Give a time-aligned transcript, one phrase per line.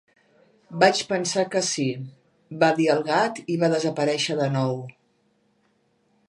[0.83, 1.85] "Vaig pensar que sí",
[2.63, 4.75] va dir el gat i va desaparèixer de nou.